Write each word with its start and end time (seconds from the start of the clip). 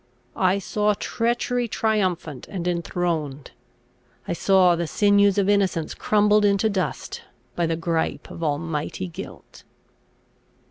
I 0.35 0.57
saw 0.57 0.95
treachery 0.95 1.67
triumphant 1.67 2.47
and 2.47 2.67
enthroned; 2.67 3.51
I 4.27 4.33
saw 4.33 4.75
the 4.75 4.87
sinews 4.87 5.37
of 5.37 5.47
innocence 5.47 5.93
crumbled 5.93 6.43
into 6.43 6.71
dust 6.71 7.21
by 7.55 7.67
the 7.67 7.75
gripe 7.75 8.31
of 8.31 8.41
almighty 8.43 9.05
guilt. 9.07 9.63